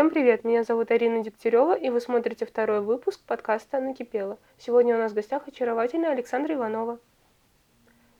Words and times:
Всем 0.00 0.08
привет, 0.08 0.44
меня 0.44 0.64
зовут 0.64 0.90
Арина 0.92 1.22
Дегтярева, 1.22 1.74
и 1.74 1.90
вы 1.90 2.00
смотрите 2.00 2.46
второй 2.46 2.80
выпуск 2.80 3.20
подкаста 3.26 3.80
«Накипело». 3.80 4.38
Сегодня 4.56 4.96
у 4.96 4.98
нас 4.98 5.12
в 5.12 5.14
гостях 5.14 5.46
очаровательная 5.46 6.12
Александра 6.12 6.54
Иванова. 6.54 6.98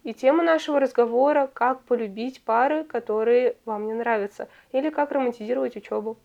И 0.02 0.12
тема 0.12 0.42
нашего 0.42 0.78
разговора– 0.78 1.48
как 1.54 1.80
полюбить 1.84 2.44
пары, 2.44 2.84
которые 2.84 3.56
вам 3.64 3.86
не 3.86 3.94
нравятся, 3.94 4.48
или 4.72 4.90
как 4.90 5.10
романтизировать 5.10 5.74
учебу. 5.74 6.18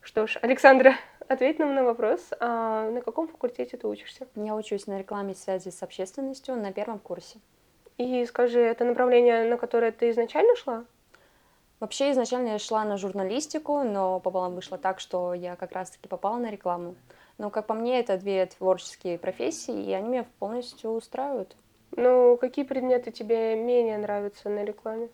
Что 0.00 0.28
ж, 0.28 0.38
Александра, 0.42 0.94
ответь 1.28 1.58
нам 1.58 1.74
на 1.74 1.82
вопрос, 1.82 2.30
а 2.38 2.88
на 2.90 3.00
каком 3.00 3.26
факультете 3.26 3.76
ты 3.76 3.88
учишься? 3.88 4.28
Я 4.36 4.54
учусь 4.54 4.86
на 4.86 4.96
рекламе 4.96 5.34
связи 5.34 5.70
с 5.70 5.82
общественностью 5.82 6.54
на 6.54 6.72
первом 6.72 7.00
курсе. 7.00 7.40
И 7.98 8.24
скажи, 8.26 8.60
это 8.60 8.84
направление, 8.84 9.42
на 9.50 9.56
которое 9.56 9.90
ты 9.90 10.10
изначально 10.10 10.54
шла? 10.54 10.84
Вообще 11.80 12.10
изначально 12.12 12.48
я 12.50 12.58
шла 12.58 12.84
на 12.84 12.98
журналистику, 12.98 13.82
но 13.82 14.20
пополам 14.20 14.54
вышло 14.54 14.76
так, 14.76 15.00
что 15.00 15.32
я 15.32 15.56
как 15.56 15.72
раз-таки 15.72 16.08
попала 16.08 16.36
на 16.36 16.50
рекламу. 16.50 16.94
Но, 17.38 17.48
как 17.48 17.66
по 17.66 17.72
мне, 17.72 18.00
это 18.00 18.18
две 18.18 18.44
творческие 18.44 19.18
профессии, 19.18 19.84
и 19.86 19.92
они 19.92 20.08
меня 20.10 20.26
полностью 20.38 20.90
устраивают. 20.90 21.56
Ну, 21.96 22.36
какие 22.36 22.66
предметы 22.66 23.10
тебе 23.10 23.56
менее 23.56 23.96
нравятся 23.96 24.50
на 24.50 24.62
рекламе? 24.62 25.08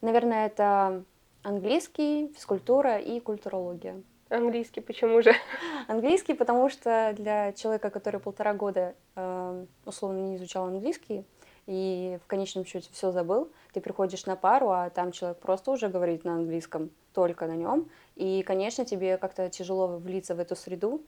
Наверное, 0.00 0.46
это 0.46 1.02
английский, 1.42 2.32
физкультура 2.36 2.98
и 2.98 3.18
культурология. 3.18 4.00
Английский 4.28 4.80
почему 4.80 5.22
же? 5.22 5.32
Английский, 5.88 6.34
потому 6.34 6.68
что 6.68 7.14
для 7.16 7.52
человека, 7.52 7.90
который 7.90 8.20
полтора 8.20 8.54
года 8.54 8.94
э, 9.16 9.66
условно 9.84 10.18
не 10.18 10.36
изучал 10.36 10.66
английский, 10.66 11.24
и 11.66 12.18
в 12.24 12.26
конечном 12.26 12.64
счете 12.64 12.88
все 12.92 13.12
забыл, 13.12 13.50
ты 13.72 13.80
приходишь 13.80 14.26
на 14.26 14.36
пару, 14.36 14.70
а 14.70 14.90
там 14.90 15.12
человек 15.12 15.38
просто 15.38 15.70
уже 15.70 15.88
говорит 15.88 16.24
на 16.24 16.34
английском, 16.34 16.90
только 17.12 17.46
на 17.46 17.56
нем, 17.56 17.88
и, 18.14 18.42
конечно, 18.42 18.84
тебе 18.84 19.16
как-то 19.18 19.48
тяжело 19.48 19.98
влиться 19.98 20.34
в 20.34 20.40
эту 20.40 20.54
среду, 20.54 21.02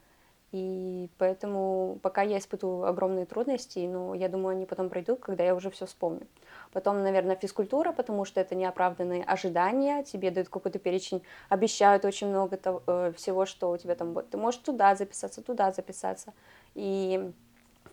и 0.50 1.10
поэтому 1.18 1.98
пока 2.00 2.22
я 2.22 2.38
испытываю 2.38 2.86
огромные 2.86 3.26
трудности, 3.26 3.80
но 3.80 4.14
я 4.14 4.30
думаю, 4.30 4.56
они 4.56 4.64
потом 4.64 4.88
пройдут, 4.88 5.20
когда 5.20 5.44
я 5.44 5.54
уже 5.54 5.70
все 5.70 5.84
вспомню. 5.84 6.26
Потом, 6.72 7.02
наверное, 7.02 7.36
физкультура, 7.36 7.92
потому 7.92 8.24
что 8.24 8.40
это 8.40 8.54
неоправданные 8.54 9.24
ожидания, 9.24 10.02
тебе 10.04 10.30
дают 10.30 10.48
какой-то 10.48 10.78
перечень, 10.78 11.22
обещают 11.50 12.06
очень 12.06 12.28
много 12.28 12.56
того, 12.56 12.82
э, 12.86 13.12
всего, 13.14 13.44
что 13.44 13.70
у 13.70 13.76
тебя 13.76 13.94
там 13.94 14.14
будет. 14.14 14.30
Ты 14.30 14.38
можешь 14.38 14.60
туда 14.60 14.94
записаться, 14.94 15.42
туда 15.42 15.70
записаться. 15.70 16.32
И 16.74 17.30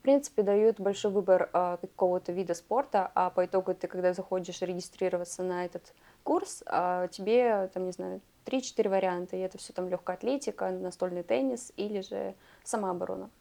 принципе, 0.06 0.44
дают 0.44 0.80
большой 0.80 1.10
выбор 1.10 1.50
э, 1.52 1.78
какого-то 1.82 2.32
вида 2.32 2.54
спорта, 2.54 3.12
а 3.16 3.32
по 3.32 3.44
итогу 3.44 3.74
ты, 3.74 3.88
когда 3.88 4.14
заходишь 4.14 4.62
регистрироваться 4.62 5.42
на 5.42 5.66
этот 5.66 5.96
курс, 6.24 6.64
э, 6.68 7.08
тебе, 7.12 7.72
там, 7.74 7.86
не 7.86 7.92
знаю, 7.92 8.22
3-4 8.46 8.88
варианта, 8.88 9.36
и 9.36 9.40
это 9.40 9.58
все 9.58 9.74
там 9.74 9.90
легкая 9.90 10.16
атлетика, 10.16 10.70
настольный 10.70 11.24
теннис 11.24 11.74
или 11.76 12.02
же 12.02 12.36
самооборона. 12.64 13.32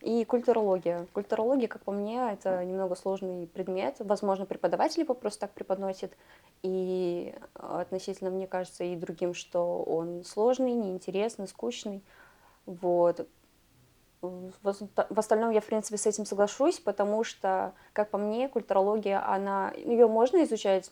И 0.00 0.24
культурология. 0.24 1.06
Культурология, 1.12 1.68
как 1.68 1.82
по 1.82 1.92
мне, 1.92 2.28
это 2.32 2.64
немного 2.64 2.96
сложный 2.96 3.46
предмет. 3.46 3.96
Возможно, 4.00 4.46
преподаватели 4.46 5.04
его 5.04 5.14
просто 5.14 5.42
так 5.42 5.52
преподносят. 5.52 6.12
И 6.62 7.34
относительно, 7.54 8.30
мне 8.30 8.48
кажется, 8.48 8.82
и 8.82 8.96
другим, 8.96 9.32
что 9.32 9.82
он 9.82 10.24
сложный, 10.24 10.72
неинтересный, 10.72 11.46
скучный. 11.46 12.02
Вот. 12.66 13.28
В 14.20 15.18
остальном 15.18 15.50
я, 15.50 15.60
в 15.60 15.66
принципе, 15.66 15.96
с 15.96 16.06
этим 16.06 16.24
соглашусь, 16.26 16.80
потому 16.80 17.22
что, 17.22 17.72
как 17.92 18.10
по 18.10 18.18
мне, 18.18 18.48
культурология, 18.48 19.24
она, 19.24 19.72
ее 19.76 20.08
можно 20.08 20.42
изучать, 20.42 20.90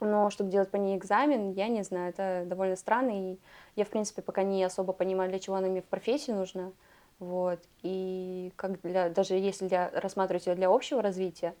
но 0.00 0.30
чтобы 0.30 0.50
делать 0.50 0.70
по 0.70 0.76
ней 0.76 0.96
экзамен, 0.96 1.52
я 1.52 1.68
не 1.68 1.82
знаю, 1.82 2.10
это 2.10 2.44
довольно 2.46 2.76
странно, 2.76 3.32
и 3.32 3.38
я, 3.74 3.84
в 3.84 3.88
принципе, 3.88 4.22
пока 4.22 4.44
не 4.44 4.62
особо 4.62 4.92
понимаю, 4.92 5.30
для 5.30 5.40
чего 5.40 5.56
она 5.56 5.68
мне 5.68 5.82
в 5.82 5.86
профессии 5.86 6.30
нужна, 6.30 6.70
вот, 7.18 7.58
и 7.82 8.52
как 8.56 8.80
для, 8.82 9.08
даже 9.08 9.34
если 9.34 9.66
для, 9.66 9.90
рассматривать 9.90 10.46
ее 10.46 10.54
для 10.54 10.68
общего 10.68 11.02
развития, 11.02 11.54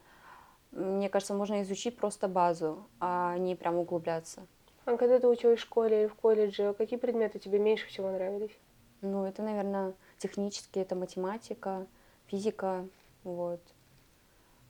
мне 0.70 1.08
кажется, 1.08 1.34
можно 1.34 1.62
изучить 1.62 1.96
просто 1.96 2.28
базу, 2.28 2.86
а 3.00 3.36
не 3.36 3.56
прям 3.56 3.76
углубляться. 3.76 4.42
А 4.84 4.96
когда 4.96 5.18
ты 5.18 5.26
училась 5.26 5.58
в 5.58 5.62
школе 5.62 6.02
или 6.02 6.06
в 6.06 6.14
колледже, 6.14 6.74
какие 6.78 6.98
предметы 6.98 7.38
тебе 7.40 7.58
меньше 7.58 7.88
всего 7.88 8.10
нравились? 8.10 8.56
Ну, 9.02 9.24
это, 9.24 9.42
наверное, 9.42 9.94
технически, 10.20 10.78
это 10.78 10.94
математика, 10.94 11.86
физика, 12.26 12.86
вот. 13.24 13.60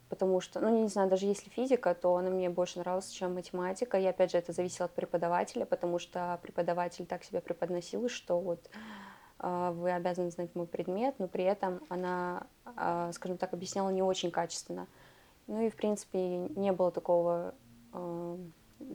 Потому 0.08 0.40
что, 0.40 0.60
ну, 0.60 0.82
не 0.82 0.88
знаю, 0.88 1.08
даже 1.08 1.26
если 1.26 1.50
физика, 1.50 1.94
то 1.94 2.16
она 2.16 2.30
мне 2.30 2.50
больше 2.50 2.80
нравилась, 2.80 3.10
чем 3.10 3.34
математика. 3.34 3.96
И 3.96 4.04
опять 4.04 4.32
же, 4.32 4.38
это 4.38 4.52
зависело 4.52 4.86
от 4.86 4.92
преподавателя, 4.92 5.64
потому 5.64 6.00
что 6.00 6.38
преподаватель 6.42 7.06
так 7.06 7.22
себя 7.22 7.40
преподносил, 7.40 8.08
что 8.08 8.40
вот 8.40 8.58
э, 9.38 9.70
вы 9.72 9.92
обязаны 9.92 10.30
знать 10.32 10.50
мой 10.54 10.66
предмет, 10.66 11.14
но 11.18 11.28
при 11.28 11.44
этом 11.44 11.80
она, 11.88 12.46
э, 12.76 13.10
скажем 13.14 13.38
так, 13.38 13.52
объясняла 13.52 13.90
не 13.90 14.02
очень 14.02 14.32
качественно. 14.32 14.88
Ну 15.46 15.60
и, 15.60 15.70
в 15.70 15.76
принципе, 15.76 16.18
не 16.18 16.72
было 16.72 16.90
такого, 16.90 17.54
э, 17.92 18.36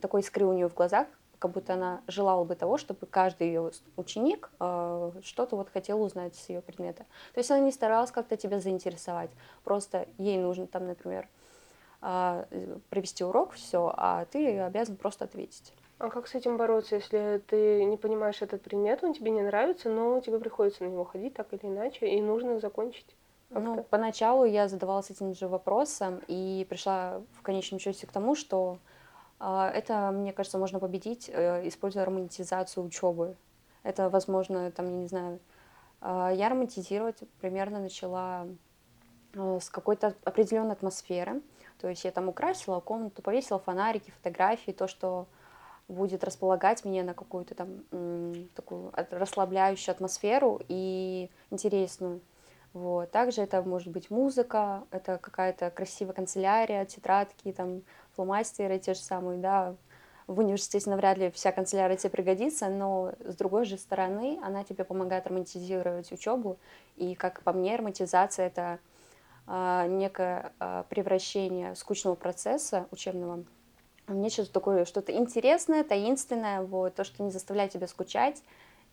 такой 0.01 0.19
искры 0.19 0.45
у 0.45 0.51
нее 0.51 0.67
в 0.67 0.73
глазах, 0.73 1.07
как 1.39 1.51
будто 1.51 1.73
она 1.73 2.01
желала 2.07 2.43
бы 2.43 2.55
того, 2.55 2.77
чтобы 2.77 3.05
каждый 3.05 3.47
ее 3.47 3.71
ученик 3.97 4.49
э, 4.59 5.11
что-то 5.23 5.55
вот 5.55 5.69
хотел 5.69 6.01
узнать 6.01 6.35
с 6.35 6.49
ее 6.49 6.61
предмета. 6.61 7.05
То 7.33 7.39
есть 7.39 7.51
она 7.51 7.59
не 7.59 7.71
старалась 7.71 8.11
как-то 8.11 8.37
тебя 8.37 8.59
заинтересовать, 8.59 9.29
просто 9.63 10.07
ей 10.17 10.37
нужно 10.37 10.67
там, 10.67 10.87
например, 10.87 11.27
э, 12.01 12.77
провести 12.89 13.23
урок, 13.23 13.53
все, 13.53 13.93
а 13.95 14.25
ты 14.25 14.59
обязан 14.59 14.95
просто 14.95 15.25
ответить. 15.25 15.73
А 15.97 16.09
как 16.09 16.27
с 16.27 16.35
этим 16.35 16.57
бороться, 16.57 16.95
если 16.95 17.41
ты 17.47 17.85
не 17.85 17.95
понимаешь 17.95 18.41
этот 18.41 18.61
предмет, 18.61 19.03
он 19.03 19.13
тебе 19.13 19.31
не 19.31 19.41
нравится, 19.41 19.89
но 19.89 20.19
тебе 20.19 20.39
приходится 20.39 20.83
на 20.83 20.89
него 20.89 21.05
ходить 21.05 21.33
так 21.33 21.53
или 21.53 21.65
иначе, 21.65 22.07
и 22.07 22.21
нужно 22.21 22.59
закончить? 22.59 23.15
Ну, 23.49 23.85
поначалу 23.89 24.43
я 24.43 24.67
задавалась 24.67 25.09
этим 25.09 25.33
же 25.33 25.47
вопросом 25.47 26.19
и 26.27 26.65
пришла 26.69 27.21
в 27.33 27.41
конечном 27.41 27.79
счете 27.79 28.07
к 28.07 28.11
тому, 28.11 28.35
что 28.35 28.79
это, 29.39 30.11
мне 30.11 30.33
кажется, 30.33 30.57
можно 30.57 30.79
победить, 30.79 31.29
э, 31.29 31.67
используя 31.67 32.05
романтизацию 32.05 32.85
учебы. 32.85 33.35
Это, 33.83 34.09
возможно, 34.09 34.71
там, 34.71 34.87
я 34.87 34.97
не 34.97 35.07
знаю, 35.07 35.39
а, 36.01 36.31
я 36.31 36.49
романтизировать 36.49 37.19
примерно 37.39 37.79
начала 37.79 38.47
э, 39.33 39.59
с 39.61 39.69
какой-то 39.69 40.15
определенной 40.23 40.73
атмосферы. 40.73 41.41
То 41.79 41.89
есть 41.89 42.05
я 42.05 42.11
там 42.11 42.29
украсила 42.29 42.79
комнату, 42.79 43.21
повесила 43.21 43.59
фонарики, 43.59 44.11
фотографии, 44.11 44.71
то, 44.71 44.87
что 44.87 45.27
будет 45.87 46.23
располагать 46.23 46.83
меня 46.85 47.03
на 47.03 47.13
какую-то 47.13 47.53
там 47.53 47.83
такую 48.55 48.91
расслабляющую 49.11 49.93
атмосферу 49.93 50.61
и 50.67 51.29
интересную. 51.51 52.21
Вот. 52.75 53.09
Также 53.11 53.41
это 53.41 53.61
может 53.63 53.87
быть 53.87 54.09
музыка, 54.09 54.83
это 54.91 55.17
какая-то 55.17 55.71
красивая 55.71 56.13
канцелярия, 56.13 56.83
тетрадки, 56.83 57.53
там, 57.53 57.83
фломастеры 58.15 58.79
те 58.79 58.93
же 58.93 58.99
самые, 58.99 59.39
да. 59.39 59.75
В 60.27 60.39
университете 60.39 60.89
навряд 60.89 61.17
ли 61.17 61.31
вся 61.31 61.53
канцелярия 61.53 61.95
тебе 61.95 62.09
пригодится, 62.09 62.67
но 62.67 63.13
с 63.23 63.37
другой 63.37 63.63
же 63.63 63.77
стороны 63.77 64.39
она 64.43 64.65
тебе 64.65 64.83
помогает 64.83 65.25
романтизировать 65.25 66.11
учебу. 66.11 66.57
И, 66.97 67.15
как 67.15 67.43
по 67.43 67.53
мне, 67.53 67.77
романтизация— 67.77 68.47
это 68.47 68.79
э, 69.47 69.87
некое 69.87 70.51
э, 70.59 70.83
превращение 70.89 71.75
скучного 71.75 72.15
процесса 72.15 72.87
учебного 72.91 73.45
в 74.07 74.15
нечто 74.15 74.45
такое, 74.51 74.85
что-то 74.85 75.13
интересное, 75.13 75.83
таинственное, 75.83 76.61
вот, 76.61 76.95
то, 76.95 77.03
что 77.03 77.23
не 77.23 77.31
заставляет 77.31 77.71
тебя 77.71 77.87
скучать, 77.87 78.43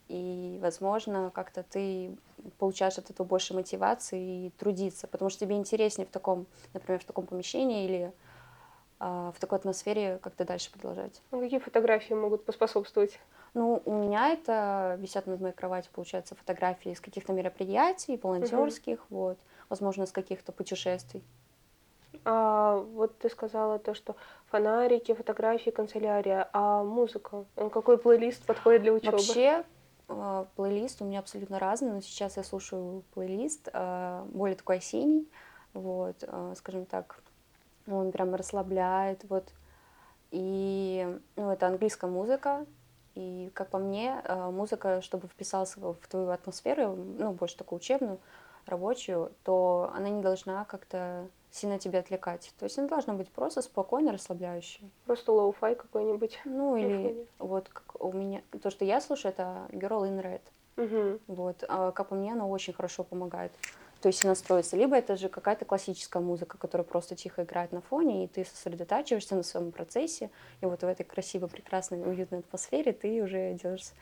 и, 0.09 0.59
возможно, 0.61 1.31
как-то 1.35 1.63
ты 1.63 2.17
получаешь 2.59 2.99
от 2.99 3.11
этого 3.11 3.27
больше 3.27 3.55
мотивации 3.55 4.47
и 4.47 4.51
трудиться, 4.51 5.07
потому 5.07 5.31
что 5.31 5.41
тебе 5.41 5.57
интереснее 5.57 6.07
в 6.07 6.11
таком, 6.11 6.47
например, 6.75 7.01
в 7.01 7.05
таком 7.05 7.27
помещении 7.27 7.85
или 7.85 8.13
а, 8.99 9.33
в 9.33 9.41
такой 9.41 9.59
атмосфере 9.59 10.19
как-то 10.23 10.45
дальше 10.45 10.71
продолжать. 10.71 11.23
А 11.31 11.41
какие 11.41 11.59
фотографии 11.59 12.15
могут 12.15 12.45
поспособствовать? 12.45 13.19
Ну, 13.55 13.83
у 13.85 13.93
меня 13.93 14.31
это 14.31 14.97
висят 14.99 15.27
над 15.27 15.41
моей 15.41 15.55
кроватью, 15.55 15.93
получается, 15.93 16.35
фотографии 16.35 16.93
из 16.93 17.01
каких-то 17.01 17.33
мероприятий, 17.33 18.19
волонтерских, 18.23 19.05
угу. 19.11 19.21
вот, 19.21 19.39
возможно, 19.69 20.07
с 20.07 20.13
каких-то 20.13 20.53
путешествий. 20.53 21.23
А, 22.25 22.77
вот 22.77 23.19
ты 23.19 23.29
сказала 23.29 23.79
то, 23.79 23.95
что 23.95 24.15
фонарики, 24.47 25.15
фотографии, 25.15 25.71
канцелярия, 25.71 26.49
а 26.53 26.85
музыка? 26.85 27.45
Какой 27.57 27.99
плейлист 27.99 28.45
подходит 28.47 28.83
для 28.83 28.93
учебы? 28.93 29.17
Вообще, 29.17 29.65
плейлист 30.57 31.03
у 31.03 31.05
меня 31.05 31.21
абсолютно 31.21 31.59
разный, 31.59 31.93
но 31.93 32.01
сейчас 32.01 32.37
я 32.37 32.45
слушаю 32.45 33.05
плейлист 33.15 33.69
а, 33.73 34.27
более 34.33 34.57
такой 34.57 34.79
осенний, 34.79 35.29
вот, 35.75 36.25
а, 36.27 36.55
скажем 36.57 36.87
так, 36.87 37.21
он 37.87 38.13
прям 38.13 38.35
расслабляет, 38.35 39.25
вот, 39.29 39.53
и, 40.31 41.19
ну, 41.37 41.51
это 41.51 41.67
английская 41.67 42.11
музыка, 42.11 42.67
и, 43.15 43.51
как 43.55 43.69
по 43.69 43.79
мне, 43.79 44.23
музыка, 44.51 45.03
чтобы 45.03 45.29
вписалась 45.29 45.77
в 45.77 45.97
твою 46.09 46.31
атмосферу, 46.31 46.95
ну, 46.95 47.33
больше 47.33 47.59
такую 47.59 47.79
учебную, 47.79 48.19
рабочую, 48.67 49.33
то 49.45 49.91
она 49.95 50.09
не 50.09 50.23
должна 50.23 50.65
как-то 50.65 51.29
сильно 51.53 51.79
тебя 51.79 52.01
отвлекать. 52.01 52.53
То 52.59 52.65
есть 52.65 52.79
она 52.79 52.89
должна 52.89 53.15
быть 53.15 53.29
просто 53.29 53.63
спокойно, 53.63 54.13
расслабляющей. 54.13 54.91
Просто 55.07 55.33
lo-fi 55.33 55.77
какой-нибудь. 55.77 56.41
Ну 56.45 56.77
или 56.77 57.27
вот 57.39 57.69
как 57.69 58.03
у 58.03 58.13
меня, 58.13 58.43
то, 58.63 58.71
что 58.71 58.85
я 58.85 59.01
слушаю, 59.01 59.33
это 59.33 59.67
Girl 59.71 60.09
in 60.09 60.21
Red. 60.21 60.41
Мгм. 60.77 61.21
Вот, 61.27 61.65
а 61.69 61.93
как 61.93 62.09
по 62.09 62.15
мне, 62.15 62.33
она 62.33 62.47
очень 62.47 62.73
хорошо 62.73 63.05
помогает. 63.05 63.53
То 64.01 64.09
есть 64.09 64.25
настроиться. 64.25 64.77
Либо 64.77 64.97
это 64.97 65.17
же 65.17 65.29
какая-то 65.29 65.65
классическая 65.65 66.21
музыка, 66.21 66.59
которая 66.59 66.85
просто 66.85 67.15
тихо 67.15 67.45
играет 67.45 67.71
на 67.71 67.83
фоне, 67.83 68.25
и 68.25 68.27
ты 68.27 68.45
сосредотачиваешься 68.45 69.37
на 69.37 69.45
своем 69.45 69.71
процессе, 69.71 70.31
и 70.61 70.67
вот 70.67 70.81
в 70.81 70.87
этой 70.87 71.05
красивой, 71.05 71.49
прекрасной, 71.49 72.03
уютной 72.03 72.41
атмосфере 72.41 72.93
ты 72.93 73.23
уже 73.23 73.55
делаешь 73.55 73.93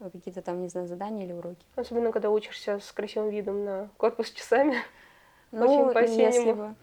э, 0.00 0.10
какие-то 0.10 0.42
там, 0.42 0.60
не 0.60 0.68
знаю, 0.68 0.88
задания 0.88 1.24
или 1.24 1.32
уроки. 1.32 1.64
Особенно, 1.76 2.10
когда 2.10 2.30
учишься 2.30 2.80
с 2.80 2.90
красивым 2.90 3.28
видом 3.30 3.64
на 3.64 3.90
корпус 3.96 4.30
часами. 4.30 4.78
Ну, 5.52 5.66
Очень 5.66 5.94
по-осеннему. 5.94 6.20
если 6.20 6.52
бы, 6.52 6.74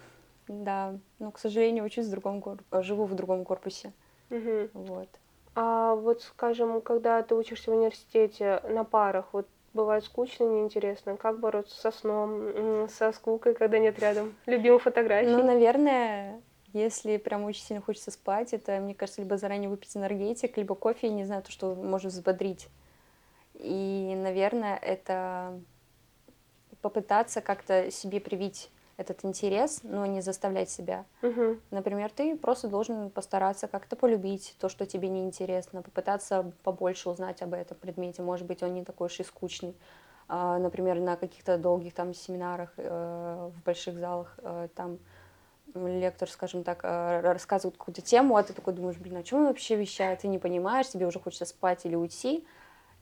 да. 0.51 0.97
Но, 1.19 1.31
к 1.31 1.39
сожалению, 1.39 1.85
учусь 1.85 2.07
в 2.07 2.11
другом 2.11 2.41
корпусе, 2.41 2.83
живу 2.83 3.05
в 3.05 3.15
другом 3.15 3.45
корпусе. 3.45 3.93
Мгм. 4.29 4.69
Вот. 4.73 5.09
А 5.55 5.95
вот, 5.95 6.21
скажем, 6.21 6.81
когда 6.81 7.21
ты 7.23 7.35
учишься 7.35 7.71
в 7.71 7.75
университете 7.75 8.61
на 8.67 8.83
парах, 8.83 9.29
вот 9.33 9.47
бывает 9.73 10.03
скучно, 10.03 10.45
неинтересно. 10.45 11.17
Как 11.17 11.39
бороться 11.39 11.79
со 11.79 11.91
сном, 11.91 12.87
со 12.89 13.11
скукой, 13.11 13.53
когда 13.53 13.77
нет 13.79 13.99
рядом 13.99 14.35
любимых 14.45 14.83
фотографий? 14.83 15.29
Ну, 15.29 15.43
наверное, 15.43 16.41
если 16.73 17.17
прям 17.17 17.43
очень 17.43 17.63
сильно 17.63 17.81
хочется 17.81 18.11
спать, 18.11 18.53
это, 18.53 18.79
мне 18.79 18.95
кажется, 18.95 19.21
либо 19.21 19.37
заранее 19.37 19.69
выпить 19.69 19.95
энергетик, 19.95 20.57
либо 20.57 20.75
кофе, 20.75 21.09
не 21.09 21.25
знаю, 21.25 21.43
то, 21.43 21.51
что 21.51 21.75
может 21.75 22.11
взбодрить. 22.11 22.69
И, 23.53 24.13
наверное, 24.15 24.77
это 24.77 25.59
попытаться 26.81 27.41
как-то 27.41 27.91
себе 27.91 28.19
привить 28.19 28.71
этот 28.97 29.25
интерес, 29.25 29.81
но 29.83 30.05
не 30.05 30.21
заставлять 30.21 30.69
себя. 30.69 31.05
Мгм. 31.21 31.61
Например, 31.71 32.11
ты 32.11 32.35
просто 32.35 32.67
должен 32.67 33.09
постараться 33.09 33.67
как-то 33.67 33.95
полюбить 33.95 34.55
то, 34.59 34.69
что 34.69 34.85
тебе 34.85 35.09
неинтересно, 35.09 35.81
попытаться 35.81 36.51
побольше 36.63 37.09
узнать 37.09 37.41
об 37.41 37.53
этом 37.53 37.77
предмете. 37.77 38.21
Может 38.21 38.47
быть, 38.47 38.63
он 38.63 38.73
не 38.73 38.83
такой 38.83 39.07
уж 39.07 39.19
и 39.19 39.23
скучный. 39.23 39.75
А, 40.27 40.57
Например, 40.59 40.99
на 40.99 41.17
каких-то 41.17 41.57
долгих 41.57 41.93
там 41.93 42.13
семинарах 42.13 42.73
э, 42.77 43.49
в 43.53 43.63
больших 43.63 43.97
залах 43.97 44.39
э, 44.43 44.69
там 44.75 44.99
лектор, 45.73 46.29
скажем 46.29 46.63
так, 46.63 46.81
э, 46.83 47.21
рассказывает 47.21 47.77
какую-то 47.77 48.01
тему, 48.01 48.37
а 48.37 48.43
ты 48.43 48.53
такой 48.53 48.73
думаешь, 48.73 48.97
блин, 48.97 49.17
о 49.17 49.23
чем 49.23 49.39
он 49.39 49.45
вообще 49.47 49.75
вещает? 49.75 50.19
Ты 50.19 50.27
не 50.27 50.39
понимаешь, 50.39 50.89
тебе 50.89 51.05
уже 51.05 51.19
хочется 51.19 51.45
спать 51.45 51.85
или 51.85 51.95
уйти. 51.95 52.45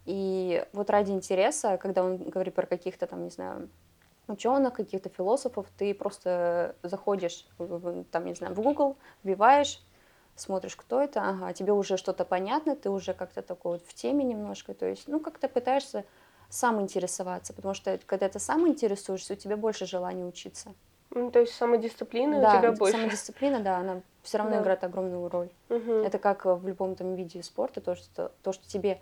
И 0.05 0.65
вот 0.73 0.89
ради 0.89 1.11
интереса, 1.11 1.77
когда 1.77 2.03
он 2.03 2.17
говорит 2.17 2.55
про 2.55 2.65
каких-то 2.65 3.05
там, 3.05 3.23
не 3.23 3.29
знаю, 3.29 3.69
ученых, 4.29 4.73
каких-то 4.73 5.09
философов, 5.09 5.67
ты 5.77 5.93
просто 5.93 6.75
заходишь, 6.83 7.47
в- 7.57 8.03
там, 8.05 8.25
не 8.25 8.33
знаю, 8.35 8.53
в 8.53 8.61
Google, 8.61 8.97
вбиваешь, 9.23 9.81
смотришь, 10.35 10.75
кто 10.75 11.01
это, 11.01 11.21
ага, 11.21 11.53
тебе 11.53 11.73
уже 11.73 11.97
что-то 11.97 12.25
понятно, 12.25 12.75
ты 12.75 12.89
уже 12.89 13.13
как-то 13.13 13.41
такой 13.41 13.73
вот 13.73 13.83
в 13.85 13.93
теме 13.93 14.23
немножко, 14.23 14.73
то 14.73 14.85
есть, 14.85 15.07
ну, 15.07 15.19
как-то 15.19 15.47
пытаешься 15.49 16.05
сам 16.49 16.81
интересоваться, 16.81 17.53
потому 17.53 17.73
что 17.73 17.99
когда 18.05 18.27
ты 18.29 18.39
сам 18.39 18.67
интересуешься, 18.67 19.33
у 19.33 19.37
тебя 19.37 19.57
больше 19.57 19.85
желания 19.85 20.25
учиться. 20.25 20.73
Ну, 21.11 21.31
то 21.31 21.39
есть 21.39 21.53
самодисциплины 21.53 22.37
у 22.37 22.41
да, 22.41 22.57
тебя 22.57 22.71
больше. 22.71 22.91
самодисциплина, 22.91 23.59
да, 23.59 23.77
она 23.77 24.01
все 24.21 24.37
равно 24.37 24.55
Да. 24.55 24.61
играет 24.61 24.83
огромную 24.83 25.27
роль. 25.29 25.49
Мгм. 25.69 26.05
Это 26.05 26.19
как 26.19 26.45
в 26.45 26.67
любом 26.67 26.95
там 26.95 27.15
виде 27.15 27.41
спорта, 27.43 27.81
то, 27.81 27.95
что, 27.95 28.31
то, 28.43 28.51
что 28.53 28.67
тебе 28.67 29.01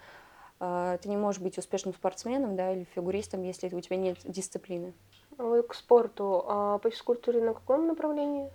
э, 0.59 0.97
ты 1.01 1.09
не 1.09 1.17
можешь 1.17 1.41
быть 1.41 1.57
успешным 1.57 1.93
спортсменом, 1.93 2.55
да, 2.55 2.73
или 2.73 2.85
фигуристом, 2.85 3.43
если 3.43 3.73
у 3.73 3.81
тебя 3.81 3.97
нет 3.97 4.19
дисциплины. 4.23 4.93
Вот 5.37 5.67
к 5.67 5.73
спорту. 5.73 6.43
А 6.47 6.77
по 6.79 6.89
физкультуре 6.89 7.41
на 7.41 7.53
каком 7.53 7.87
направлении 7.87 8.49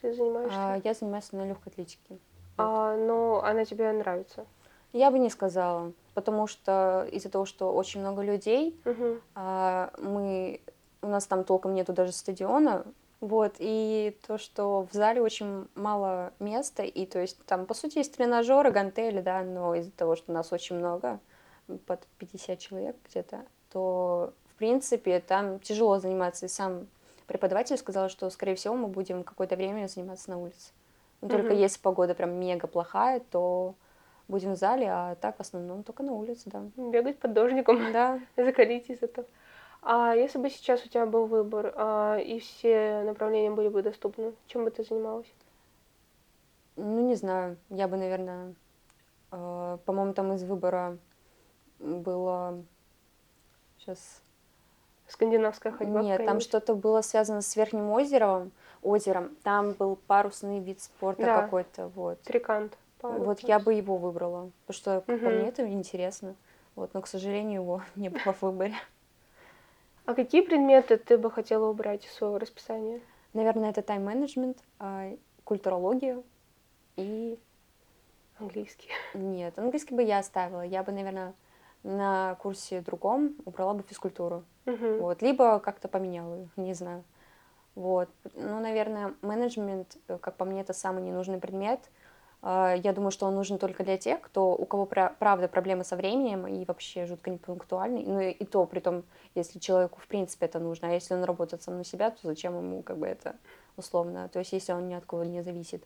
ты 0.00 0.12
занимаешься? 0.12 0.58
А, 0.58 0.80
я 0.82 0.94
занимаюсь 0.94 1.32
на 1.32 1.46
легкой 1.46 1.72
атлетике. 1.72 2.00
Вот. 2.10 2.18
А, 2.58 2.96
но 2.96 3.42
она 3.42 3.64
тебе 3.64 3.90
нравится. 3.92 4.46
Я 4.92 5.10
бы 5.10 5.18
не 5.18 5.30
сказала, 5.30 5.92
потому 6.14 6.46
что 6.46 7.06
из-за 7.12 7.30
того, 7.30 7.44
что 7.46 7.72
очень 7.72 8.00
много 8.00 8.22
людей, 8.22 8.78
Мгм. 8.84 9.20
а, 9.34 9.92
мы 9.98 10.60
у 11.02 11.06
нас 11.06 11.26
там 11.26 11.44
толком 11.44 11.74
нету 11.74 11.92
даже 11.92 12.12
стадиона, 12.12 12.84
вот, 13.20 13.56
и 13.58 14.18
то, 14.26 14.38
что 14.38 14.86
в 14.90 14.94
зале 14.94 15.22
очень 15.22 15.68
мало 15.74 16.32
места, 16.40 16.82
и 16.82 17.06
то 17.06 17.18
есть 17.20 17.42
там, 17.44 17.66
по 17.66 17.74
сути, 17.74 17.98
есть 17.98 18.16
тренажеры, 18.16 18.70
гантели, 18.70 19.20
да, 19.20 19.42
но 19.42 19.74
из-за 19.74 19.92
того, 19.92 20.16
что 20.16 20.32
нас 20.32 20.52
очень 20.52 20.76
много, 20.76 21.20
под 21.86 22.06
50 22.18 22.58
человек 22.58 22.96
где-то, 23.08 23.42
то, 23.70 24.32
принципе, 24.60 25.20
там 25.20 25.58
тяжело 25.58 25.98
заниматься, 25.98 26.46
и 26.46 26.48
сам 26.48 26.86
преподаватель 27.26 27.76
сказал, 27.78 28.08
что, 28.08 28.28
скорее 28.30 28.54
всего, 28.54 28.74
мы 28.74 28.88
будем 28.88 29.24
какое-то 29.24 29.56
время 29.56 29.88
заниматься 29.88 30.30
на 30.30 30.38
улице. 30.38 30.72
Но 31.22 31.28
только 31.28 31.54
Мгм. 31.54 31.62
если 31.62 31.80
погода 31.80 32.14
прям 32.14 32.32
мега 32.32 32.66
плохая, 32.66 33.20
то 33.30 33.74
будем 34.28 34.52
в 34.52 34.56
зале, 34.56 34.86
а 34.88 35.14
так 35.14 35.36
в 35.36 35.40
основном 35.40 35.82
только 35.82 36.02
на 36.02 36.12
улице, 36.12 36.50
да. 36.50 36.62
Бегать 36.76 37.18
под 37.18 37.32
дождиком, 37.32 37.92
Да, 37.92 38.20
закалитесь 38.36 39.00
зато. 39.00 39.24
А 39.82 40.14
если 40.14 40.38
бы 40.38 40.50
сейчас 40.50 40.84
у 40.84 40.88
тебя 40.88 41.06
был 41.06 41.26
выбор, 41.26 41.72
а, 41.74 42.18
и 42.18 42.38
все 42.38 43.02
направления 43.04 43.50
были 43.50 43.68
бы 43.68 43.82
доступны, 43.82 44.34
чем 44.46 44.64
бы 44.64 44.70
ты 44.70 44.84
занималась? 44.84 45.32
ну 46.76 47.06
не 47.06 47.14
знаю, 47.14 47.56
я 47.68 47.88
бы, 47.88 47.96
наверное, 47.96 48.54
э, 49.32 49.78
по-моему, 49.84 50.14
там 50.14 50.32
из 50.32 50.42
выбора 50.44 50.98
было 51.78 52.62
сейчас 53.78 54.22
Скандинавская 55.10 55.72
ходьба 55.72 56.02
нет, 56.02 56.24
там 56.24 56.40
что-то 56.40 56.74
было 56.74 57.02
связано 57.02 57.42
с 57.42 57.56
Верхним 57.56 57.90
озером, 57.90 58.52
озером, 58.82 59.36
там 59.42 59.72
был 59.72 59.96
парусный 60.06 60.60
вид 60.60 60.80
спорта 60.80 61.24
Да. 61.24 61.42
какой-то, 61.42 61.88
вот. 61.88 62.20
Трикант. 62.22 62.78
пару 63.00 63.24
Вот 63.24 63.40
я 63.40 63.58
бы 63.58 63.74
его 63.74 63.96
выбрала, 63.96 64.50
потому 64.66 64.76
что 64.76 65.04
как 65.06 65.20
по 65.20 65.30
мне 65.30 65.48
это 65.48 65.66
интересно, 65.68 66.36
вот, 66.76 66.94
но 66.94 67.02
к 67.02 67.06
сожалению 67.06 67.62
его 67.62 67.82
не 67.96 68.08
было 68.08 68.32
в 68.32 68.42
выборе. 68.42 68.74
А 70.06 70.14
какие 70.14 70.40
предметы 70.40 70.96
ты 70.96 71.18
бы 71.18 71.30
хотела 71.30 71.68
убрать 71.68 72.04
из 72.04 72.12
своего 72.12 72.38
расписания? 72.38 73.00
Наверное, 73.32 73.70
это 73.70 73.82
тайм-менеджмент, 73.82 74.58
а, 74.78 75.12
культурология 75.44 76.22
и 76.96 77.38
Английский. 78.40 78.88
Нет, 79.14 79.58
английский 79.58 79.94
бы 79.94 80.02
я 80.02 80.18
оставила. 80.18 80.62
Я 80.62 80.82
бы, 80.82 80.92
наверное, 80.92 81.34
на 81.82 82.34
курсе 82.36 82.80
другом 82.80 83.36
убрала 83.44 83.74
бы 83.74 83.82
физкультуру. 83.82 84.44
Мгм. 84.66 84.98
Вот. 84.98 85.22
Либо 85.22 85.58
как-то 85.60 85.88
поменяла 85.88 86.34
ее, 86.34 86.48
не 86.56 86.74
знаю. 86.74 87.04
Вот. 87.74 88.08
Ну, 88.34 88.60
наверное, 88.60 89.14
менеджмент, 89.22 89.96
э, 90.08 90.18
как 90.18 90.36
по 90.36 90.44
мне, 90.44 90.60
это 90.60 90.72
самый 90.72 91.02
ненужный 91.02 91.38
предмет. 91.38 91.80
А, 92.42 92.74
Я 92.74 92.92
думаю, 92.92 93.10
что 93.10 93.26
он 93.26 93.34
нужен 93.34 93.58
только 93.58 93.84
для 93.84 93.98
тех, 93.98 94.20
кто, 94.20 94.54
у 94.54 94.64
кого 94.64 94.86
пра- 94.86 95.14
правда 95.18 95.46
проблемы 95.46 95.84
со 95.84 95.96
временем 95.96 96.46
и 96.46 96.64
вообще 96.64 97.06
жутко 97.06 97.30
непунктуальный. 97.30 98.04
Ну 98.06 98.20
и 98.20 98.44
то, 98.44 98.64
при 98.66 98.80
том, 98.80 99.04
если 99.34 99.58
человеку 99.58 100.00
в 100.00 100.06
принципе 100.06 100.46
это 100.46 100.58
нужно. 100.58 100.88
А 100.88 100.92
если 100.92 101.14
он 101.14 101.24
работает 101.24 101.62
сам 101.62 101.76
на 101.78 101.84
себя, 101.84 102.10
то 102.10 102.18
зачем 102.22 102.56
ему 102.56 102.82
как 102.82 102.96
бы 102.98 103.06
это 103.06 103.36
условно? 103.76 104.28
То 104.28 104.38
есть 104.38 104.52
если 104.52 104.72
он 104.72 104.88
ни 104.88 104.94
от 104.94 105.04
кого 105.04 105.24
не 105.24 105.42
зависит. 105.42 105.84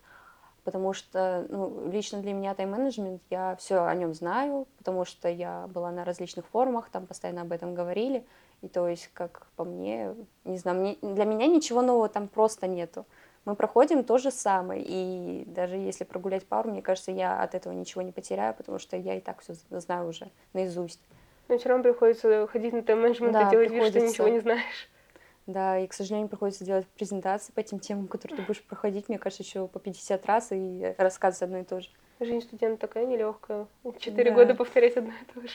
Потому 0.65 0.95
что 0.95 1.47
ну, 1.51 1.91
лично 1.91 2.21
для 2.21 2.33
меня 2.33 2.55
тайм-менеджмент, 2.55 3.21
я 3.29 3.55
все 3.57 3.85
о 3.85 3.95
нем 3.95 4.15
знаю, 4.15 4.67
потому 4.79 5.05
что 5.05 5.29
я 5.29 5.67
была 5.69 5.91
на 5.91 6.05
различных 6.05 6.47
форумах, 6.47 6.89
там 6.91 7.07
постоянно 7.07 7.43
об 7.43 7.53
этом 7.53 7.75
говорили. 7.75 8.25
И 8.63 8.69
то 8.69 8.89
есть, 8.89 9.11
как 9.13 9.47
по 9.57 9.65
мне, 9.65 10.15
не 10.45 10.57
знаю, 10.57 10.79
мне, 10.81 10.97
для 11.03 11.25
меня 11.27 11.47
ничего 11.47 11.83
нового 11.83 12.09
там 12.09 12.29
просто 12.29 12.67
нету. 12.67 13.05
Мы 13.45 13.57
проходим 13.57 14.05
то 14.05 14.17
же 14.17 14.31
самое, 14.31 14.83
и 14.83 15.45
даже 15.45 15.77
если 15.77 16.05
прогулять 16.05 16.47
пару, 16.47 16.71
мне 16.71 16.81
кажется, 16.81 17.11
я 17.13 17.43
от 17.43 17.55
этого 17.55 17.75
ничего 17.75 18.01
не 18.01 18.11
потеряю, 18.11 18.55
потому 18.55 18.79
что 18.79 18.97
я 18.97 19.19
и 19.19 19.21
так 19.21 19.43
все 19.43 19.53
знаю 19.69 20.09
уже 20.09 20.31
наизусть. 20.55 21.01
Но 21.49 21.59
все 21.59 21.69
равно 21.69 21.85
приходится 21.85 22.47
ходить 22.47 22.73
на 22.73 22.83
тайм-менеджмент 22.83 23.35
Да, 23.35 23.49
и 23.49 23.51
делать 23.51 23.71
вид, 23.71 23.83
что 23.83 23.93
приходится. 23.93 24.23
ничего 24.23 24.29
не 24.35 24.41
знаешь. 24.41 24.89
Да, 25.47 25.79
и, 25.79 25.87
к 25.87 25.93
сожалению, 25.93 26.29
приходится 26.29 26.65
делать 26.65 26.87
презентации 26.89 27.53
по 27.53 27.63
тем 27.63 27.79
темам, 27.79 28.09
которые 28.09 28.37
ты 28.39 28.43
будешь 28.43 28.63
проходить, 28.63 29.09
мне 29.09 29.19
кажется, 29.19 29.43
еще 29.43 29.69
по 29.69 29.79
50 29.79 30.25
раз 30.27 30.53
и 30.53 30.95
рассказывать 30.97 31.43
одно 31.43 31.59
и 31.59 31.65
то 31.65 31.81
же. 31.81 31.89
Жизнь 32.21 32.47
студента 32.47 32.87
такая 32.87 33.05
нелегкая. 33.05 33.67
Четыре 33.99 34.31
Да. 34.31 34.37
года 34.37 34.55
повторять 34.55 34.97
одно 34.97 35.11
и 35.11 35.33
то 35.35 35.47
же. 35.47 35.55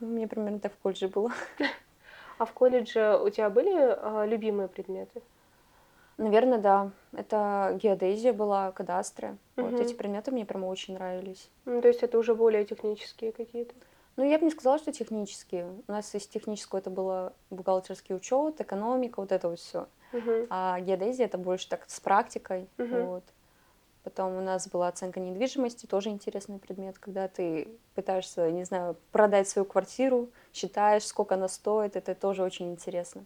Ну, 0.00 0.08
Мне 0.08 0.28
примерно 0.28 0.60
так 0.60 0.72
в 0.72 0.78
колледже 0.78 1.08
было. 1.08 1.32
А 2.38 2.46
в 2.46 2.52
колледже 2.54 3.18
у 3.22 3.28
тебя 3.28 3.50
были 3.50 3.70
а, 3.74 4.24
любимые 4.24 4.66
предметы? 4.68 5.20
Наверное, 6.16 6.58
да. 6.58 6.90
Это 7.12 7.78
геодезия 7.82 8.32
была, 8.32 8.72
кадастры. 8.72 9.36
Вот 9.56 9.72
Мгм. 9.72 9.82
эти 9.82 9.92
предметы 9.94 10.30
мне 10.30 10.46
прямо 10.46 10.64
очень 10.66 10.94
нравились. 10.94 11.50
Ну, 11.66 11.82
то 11.82 11.88
есть 11.88 12.02
это 12.02 12.18
уже 12.18 12.34
более 12.34 12.64
технические 12.64 13.32
какие-то. 13.32 13.74
Ну, 14.20 14.26
я 14.26 14.38
бы 14.38 14.44
не 14.44 14.50
сказала, 14.50 14.78
что 14.78 14.92
технические. 14.92 15.64
У 15.88 15.92
нас 15.92 16.14
из 16.14 16.26
технического 16.26 16.78
это 16.78 16.90
было 16.90 17.32
бухгалтерский 17.48 18.14
учет, 18.14 18.60
экономика, 18.60 19.18
вот 19.20 19.32
это 19.32 19.48
вот 19.48 19.58
все. 19.58 19.86
Мгм. 20.12 20.46
А 20.50 20.78
геодезия 20.78 21.24
это 21.24 21.38
больше 21.38 21.70
так 21.70 21.88
с 21.88 22.00
практикой. 22.00 22.68
Мгм. 22.76 23.06
Вот. 23.06 23.24
Потом 24.04 24.36
у 24.36 24.42
нас 24.42 24.68
была 24.68 24.88
оценка 24.88 25.20
недвижимости, 25.20 25.86
тоже 25.86 26.10
интересный 26.10 26.58
предмет, 26.58 26.98
когда 26.98 27.28
ты 27.28 27.68
пытаешься, 27.94 28.50
не 28.50 28.64
знаю, 28.64 28.94
продать 29.10 29.48
свою 29.48 29.64
квартиру, 29.64 30.28
считаешь, 30.52 31.06
сколько 31.06 31.36
она 31.36 31.48
стоит, 31.48 31.96
это 31.96 32.14
тоже 32.14 32.42
очень 32.42 32.70
интересно. 32.70 33.24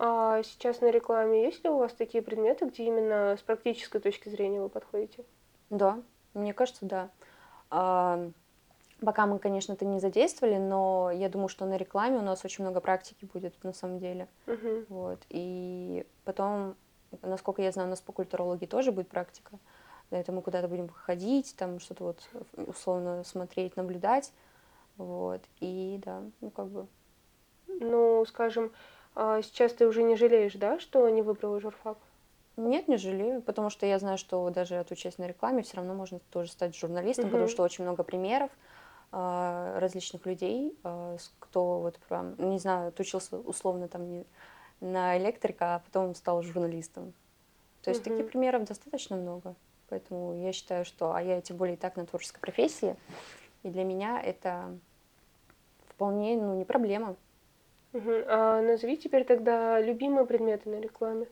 А 0.00 0.42
сейчас 0.42 0.80
на 0.80 0.90
рекламе 0.90 1.44
есть 1.44 1.62
ли 1.62 1.70
у 1.70 1.78
вас 1.78 1.92
такие 1.92 2.20
предметы, 2.20 2.64
где 2.64 2.86
именно 2.86 3.36
с 3.38 3.42
практической 3.42 4.00
точки 4.00 4.28
зрения 4.28 4.60
вы 4.60 4.68
подходите? 4.68 5.22
Да, 5.70 6.02
мне 6.34 6.52
кажется, 6.52 6.84
да. 6.84 7.10
Пока 9.04 9.26
мы, 9.26 9.38
конечно, 9.38 9.72
это 9.72 9.84
не 9.84 9.98
задействовали, 10.00 10.58
но 10.58 11.10
я 11.10 11.28
думаю, 11.28 11.48
что 11.48 11.66
на 11.66 11.76
рекламе 11.76 12.18
у 12.18 12.22
нас 12.22 12.44
очень 12.44 12.64
много 12.64 12.80
практики 12.80 13.24
будет 13.24 13.54
на 13.64 13.72
самом 13.72 13.98
деле. 13.98 14.28
Мгм. 14.46 14.86
Вот. 14.88 15.18
И 15.28 16.06
потом, 16.24 16.76
насколько 17.22 17.62
я 17.62 17.72
знаю, 17.72 17.88
у 17.88 17.90
нас 17.90 18.00
по 18.00 18.12
культурологии 18.12 18.66
тоже 18.66 18.92
будет 18.92 19.08
практика. 19.08 19.58
Это 20.10 20.30
мы 20.30 20.42
куда-то 20.42 20.68
будем 20.68 20.88
ходить, 20.88 21.54
там 21.56 21.80
что-то 21.80 22.04
вот 22.04 22.30
условно 22.68 23.24
смотреть, 23.24 23.76
наблюдать. 23.76 24.32
Вот. 24.96 25.40
И 25.60 25.98
да, 26.04 26.22
ну 26.40 26.50
как 26.50 26.68
бы. 26.68 26.86
Ну, 27.66 28.24
скажем, 28.26 28.72
а 29.14 29.42
сейчас 29.42 29.72
ты 29.72 29.86
уже 29.86 30.02
не 30.02 30.16
жалеешь, 30.16 30.54
да, 30.54 30.78
что 30.78 31.08
не 31.08 31.22
выбрала 31.22 31.60
журфак? 31.60 31.98
Нет, 32.56 32.86
не 32.86 32.98
жалею, 32.98 33.40
потому 33.40 33.70
что 33.70 33.86
я 33.86 33.98
знаю, 33.98 34.18
что 34.18 34.48
даже 34.50 34.78
отучаясь 34.78 35.16
на 35.16 35.26
рекламе, 35.26 35.62
все 35.62 35.78
равно 35.78 35.94
можно 35.94 36.20
тоже 36.30 36.50
стать 36.50 36.76
журналистом, 36.76 37.26
потому 37.26 37.44
Мгм. 37.44 37.50
что 37.50 37.62
очень 37.62 37.84
много 37.84 38.02
примеров 38.02 38.50
различных 39.12 40.24
людей, 40.26 40.76
а, 40.82 41.16
кто 41.38 41.80
вот 41.80 41.98
прям, 42.08 42.34
не 42.38 42.58
знаю, 42.58 42.88
отучился 42.88 43.36
условно 43.38 43.86
там 43.88 44.08
не- 44.10 44.26
на 44.80 45.18
электрика, 45.18 45.76
а 45.76 45.78
потом 45.80 46.14
стал 46.14 46.42
журналистом. 46.42 47.12
То 47.82 47.90
есть 47.90 48.02
таких 48.02 48.20
Мгм. 48.20 48.28
примеров 48.28 48.64
достаточно 48.64 49.16
много. 49.16 49.54
Поэтому 49.88 50.34
я 50.34 50.52
считаю, 50.52 50.84
что, 50.84 51.14
а 51.14 51.22
я 51.22 51.40
тем 51.42 51.56
более 51.58 51.74
и 51.74 51.78
так 51.78 51.96
на 51.96 52.06
творческой 52.06 52.40
профессии, 52.40 52.96
и 53.62 53.68
для 53.68 53.84
меня 53.84 54.20
это 54.22 54.78
вполне, 55.88 56.36
ну, 56.36 56.54
не 56.54 56.64
проблема. 56.64 57.16
Мгм. 57.92 58.24
А 58.26 58.62
назови 58.62 58.96
теперь 58.96 59.24
тогда 59.24 59.80
любимые 59.80 60.26
предметы 60.26 60.70
на 60.70 60.80
рекламе. 60.80 61.26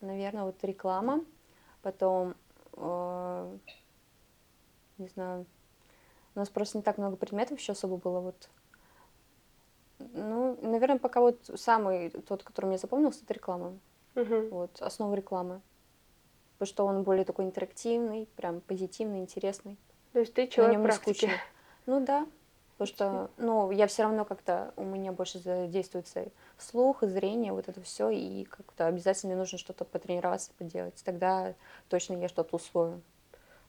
наверное, 0.00 0.44
вот 0.44 0.62
реклама, 0.62 1.24
потом, 1.82 2.34
а, 2.74 3.50
не 4.98 5.08
знаю, 5.08 5.46
у 6.34 6.38
нас 6.38 6.48
просто 6.48 6.78
не 6.78 6.82
так 6.82 6.98
много 6.98 7.16
предметов 7.16 7.58
еще 7.58 7.72
особо 7.72 7.96
было, 7.96 8.20
вот. 8.20 8.48
Ну, 9.98 10.58
наверное, 10.60 10.98
пока 10.98 11.20
вот 11.20 11.38
самый 11.54 12.10
тот, 12.10 12.42
который 12.42 12.66
мне 12.66 12.78
запомнился, 12.78 13.24
это 13.24 13.34
реклама. 13.34 13.78
Мгм. 14.14 14.50
Вот, 14.50 14.82
основа 14.82 15.14
рекламы. 15.14 15.60
Потому 16.58 16.72
что 16.72 16.86
он 16.86 17.02
более 17.02 17.24
такой 17.24 17.44
интерактивный, 17.44 18.28
прям 18.36 18.60
позитивный, 18.60 19.20
интересный. 19.20 19.76
То 20.12 20.20
есть 20.20 20.34
ты 20.34 20.42
На 20.42 20.50
человек 20.50 20.78
не 20.78 20.84
практики. 20.84 21.30
Ну 21.86 22.04
да, 22.04 22.26
потому 22.72 22.86
что, 22.86 23.30
ну, 23.36 23.70
я 23.70 23.86
все 23.86 24.04
равно 24.04 24.24
как-то, 24.24 24.72
у 24.76 24.84
меня 24.84 25.12
больше 25.12 25.38
задействуется 25.38 26.26
слух, 26.58 27.02
и 27.02 27.06
зрение, 27.08 27.52
вот 27.52 27.68
это 27.68 27.80
все, 27.82 28.10
и 28.10 28.44
как-то 28.44 28.86
обязательно 28.86 29.32
мне 29.32 29.40
нужно 29.40 29.58
что-то 29.58 29.84
потренироваться, 29.84 30.52
поделать. 30.56 31.02
Тогда 31.04 31.54
точно 31.88 32.14
я 32.14 32.28
что-то 32.28 32.56
усвою. 32.56 33.02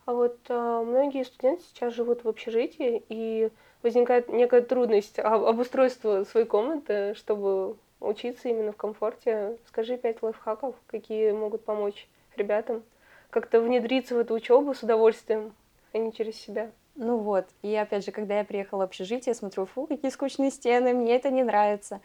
А 0.05 0.13
вот 0.13 0.37
а, 0.49 0.83
многие 0.83 1.23
студенты 1.23 1.63
сейчас 1.63 1.93
живут 1.93 2.23
в 2.23 2.27
общежитии, 2.27 3.03
и 3.09 3.49
возникает 3.81 4.29
некая 4.29 4.61
трудность 4.61 5.19
об- 5.19 5.45
обустройства 5.45 6.23
своей 6.23 6.45
комнаты, 6.45 7.13
чтобы 7.15 7.75
учиться 7.99 8.49
именно 8.49 8.71
в 8.71 8.77
комфорте. 8.77 9.57
Скажи 9.67 9.97
пять 9.97 10.21
лайфхаков, 10.21 10.75
какие 10.87 11.31
могут 11.31 11.63
помочь 11.65 12.07
ребятам 12.35 12.83
как-то 13.31 13.59
внедриться 13.59 14.15
в 14.15 14.19
эту 14.19 14.33
учебу 14.35 14.73
с 14.73 14.83
удовольствием, 14.83 15.53
а 15.91 15.97
не 15.97 16.13
через 16.13 16.35
себя. 16.35 16.71
Ну 16.95 17.17
вот, 17.17 17.45
и 17.61 17.75
опять 17.75 18.05
же, 18.05 18.11
когда 18.11 18.37
я 18.37 18.45
приехала 18.45 18.79
в 18.79 18.83
общежитие, 18.83 19.35
смотрю, 19.35 19.65
фу, 19.65 19.85
какие 19.87 20.09
скучные 20.11 20.51
стены, 20.51 20.93
мне 20.93 21.15
это 21.15 21.29
не 21.29 21.43
нравится. 21.43 21.99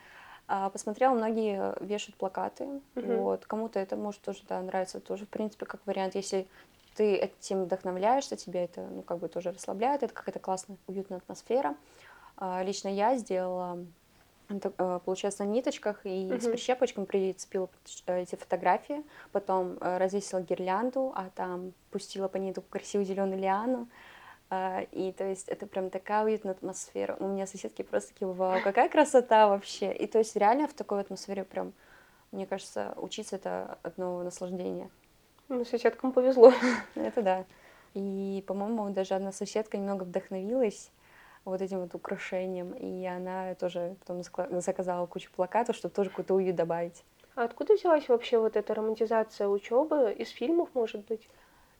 А, 0.49 0.69
посмотрела, 0.71 1.15
многие 1.15 1.75
вешают 1.81 2.17
плакаты, 2.17 2.81
Мгм. 2.97 3.21
вот, 3.23 3.47
кому-то 3.47 3.79
это 3.79 3.95
может 3.95 4.21
тоже, 4.23 4.41
да, 4.49 4.61
нравится, 4.61 4.99
тоже, 4.99 5.27
в 5.27 5.29
принципе, 5.29 5.65
как 5.65 5.81
вариант, 5.87 6.17
если 6.17 6.49
ты 6.95 7.17
этим 7.17 7.65
вдохновляешься, 7.65 8.37
тебя 8.37 8.65
это, 8.65 8.83
ну, 8.83 9.03
как 9.03 9.19
бы 9.19 9.29
тоже 9.29 9.53
расслабляет, 9.53 10.03
это 10.03 10.13
какая-то 10.13 10.39
классная, 10.39 10.77
уютная 10.87 11.19
атмосфера. 11.19 11.77
А, 12.37 12.63
лично 12.63 12.89
я 12.89 13.17
сделала, 13.17 13.79
а, 14.79 14.99
получается, 15.01 15.45
на 15.45 15.49
ниточках 15.49 16.01
и 16.05 16.29
с 16.31 16.43
Мгм. 16.45 16.53
прищепочкой 16.53 17.07
прицепила 17.07 17.69
э, 18.07 18.23
эти 18.23 18.35
фотографии, 18.37 19.05
потом 19.33 19.79
э, 19.81 19.99
развесила 19.99 20.41
гирлянду, 20.41 21.13
а 21.15 21.31
там 21.35 21.73
пустила 21.91 22.29
по 22.29 22.37
ней 22.39 22.53
такую 22.53 22.71
красивую 22.71 23.07
зеленую 23.07 23.39
лиану, 23.39 23.89
а, 24.53 24.81
И 24.91 25.13
то 25.13 25.25
есть 25.25 25.49
это 25.49 25.67
прям 25.67 25.91
такая 25.91 26.25
уютная 26.25 26.53
атмосфера. 26.53 27.17
У 27.21 27.29
меня 27.29 27.47
соседки 27.47 27.83
просто 27.83 28.13
такие, 28.13 28.27
вау, 28.27 28.61
какая 28.65 28.89
красота 28.89 29.47
вообще. 29.47 29.93
И 29.93 30.09
то 30.09 30.19
есть 30.19 30.35
реально 30.35 30.67
в 30.67 30.75
такой 30.75 31.01
атмосфере 31.01 31.45
прям, 31.45 31.73
мне 32.33 32.47
кажется, 32.47 32.95
учиться 32.97 33.37
это 33.37 33.79
одно 33.85 34.23
наслаждение. 34.25 34.91
Ну, 35.51 35.65
соседкам 35.65 36.13
повезло. 36.13 36.53
Это 36.95 37.23
да. 37.23 37.45
И, 37.95 38.45
по-моему, 38.47 38.89
даже 38.91 39.15
одна 39.15 39.33
соседка 39.33 39.77
немного 39.77 40.05
вдохновилась 40.05 40.93
вот 41.45 41.61
этим 41.61 41.81
вот 41.81 41.95
украшением, 41.95 42.73
и 42.73 43.05
она 43.05 43.55
тоже 43.57 43.97
потом 43.99 44.23
заказала 44.61 45.07
кучу 45.07 45.29
плакатов, 45.33 45.75
чтобы 45.75 45.93
тоже 45.93 46.11
какой-то 46.11 46.35
уют 46.35 46.55
добавить. 46.55 47.03
А 47.35 47.45
откуда 47.45 47.75
взялась 47.75 48.09
вообще 48.09 48.39
вот 48.39 48.57
эта 48.57 48.75
романтизация 48.75 49.49
учебы? 49.49 50.13
Из 50.13 50.29
фильмов, 50.29 50.69
может 50.75 51.05
быть? 51.07 51.29